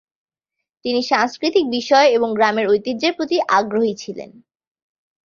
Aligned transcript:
তিনি 0.85 1.01
সাংস্কৃতিক 1.03 1.65
বিষয় 1.69 2.07
এবং 2.11 2.29
গ্রামের 2.33 2.65
ঐতিহ্যের 2.67 3.13
প্রতি 3.13 3.37
আগ্রহী 3.49 3.93
ছিলেন। 3.95 4.29